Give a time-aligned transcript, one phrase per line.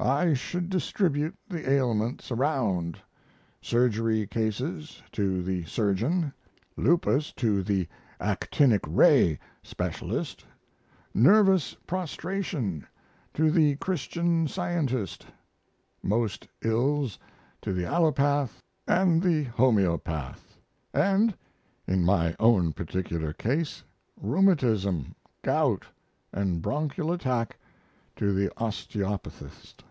[0.00, 2.98] I should distribute the ailments around:
[3.62, 6.34] surgery cases to the surgeon;
[6.76, 7.88] lupus to the
[8.20, 10.44] actinic ray specialist;
[11.14, 12.86] nervous prostration
[13.32, 15.26] to the Christian Scientist;
[16.02, 17.18] most ills
[17.62, 21.34] to the allopath & the homeopath; & (in
[22.04, 23.84] my own particular case)
[24.20, 25.86] rheumatism, gout,
[26.22, 27.56] & bronchial attack
[28.16, 29.82] to the osteopathist.